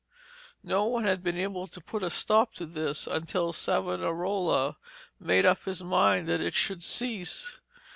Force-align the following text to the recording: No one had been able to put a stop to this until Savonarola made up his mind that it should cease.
No 0.63 0.85
one 0.85 1.03
had 1.03 1.21
been 1.21 1.37
able 1.37 1.67
to 1.67 1.79
put 1.79 2.01
a 2.01 2.09
stop 2.09 2.55
to 2.55 2.65
this 2.65 3.05
until 3.05 3.53
Savonarola 3.53 4.77
made 5.19 5.45
up 5.45 5.65
his 5.65 5.83
mind 5.83 6.27
that 6.27 6.41
it 6.41 6.55
should 6.55 6.81
cease. 6.81 7.59